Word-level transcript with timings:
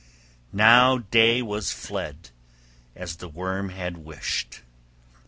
Now 0.51 0.97
day 0.97 1.43
was 1.43 1.71
fled 1.71 2.31
as 2.95 3.17
the 3.17 3.29
worm 3.29 3.69
had 3.69 3.97
wished. 3.97 4.61